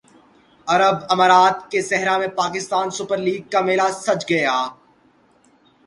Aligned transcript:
عرب 0.67 0.97
امارات 1.09 1.69
کے 1.71 1.81
صحرا 1.81 2.17
میں 2.17 2.27
پاکستان 2.35 2.89
سپر 2.89 3.17
لیگ 3.17 3.41
کا 3.51 3.61
میلہ 3.61 3.87
سج 4.01 4.25
گیا 4.29 4.57